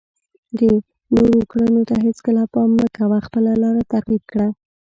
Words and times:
د 0.59 0.61
نورو 1.15 1.39
کړنو 1.51 1.81
ته 1.89 1.95
هیڅکله 2.05 2.43
پام 2.53 2.69
مه 2.79 2.87
کوه، 2.95 3.17
خپله 3.27 3.51
لاره 3.63 3.81
تعقیب 3.93 4.23
کړه. 4.31 4.47